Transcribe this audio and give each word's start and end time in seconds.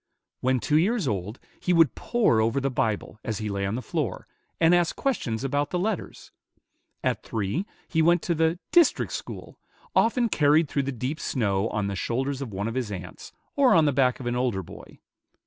When 0.39 0.59
two 0.59 0.77
years 0.79 1.07
old, 1.07 1.39
he 1.59 1.73
would 1.73 1.93
pore 1.93 2.41
over 2.41 2.59
the 2.59 2.71
Bible, 2.71 3.19
as 3.23 3.37
he 3.37 3.49
lay 3.49 3.67
on 3.67 3.75
the 3.75 3.83
floor, 3.83 4.25
and 4.59 4.73
ask 4.73 4.95
questions 4.95 5.43
about 5.43 5.69
the 5.69 5.77
letters; 5.77 6.31
at 7.03 7.21
three, 7.21 7.67
he 7.87 8.01
went 8.01 8.23
to 8.23 8.33
the 8.33 8.57
"district 8.71 9.11
school," 9.11 9.59
often 9.95 10.27
carried 10.27 10.67
through 10.69 10.81
the 10.89 10.91
deep 10.91 11.19
snow 11.19 11.67
on 11.69 11.85
the 11.85 11.95
shoulders 11.95 12.41
of 12.41 12.51
one 12.51 12.67
of 12.67 12.73
his 12.73 12.91
aunts, 12.91 13.31
or 13.55 13.75
on 13.75 13.85
the 13.85 13.93
back 13.93 14.19
of 14.19 14.25
an 14.25 14.35
older 14.35 14.63
boy. 14.63 14.97